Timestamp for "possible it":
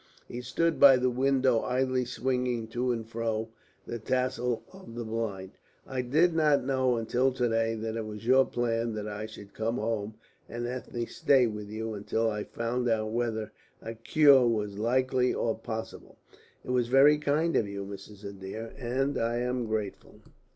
15.55-16.71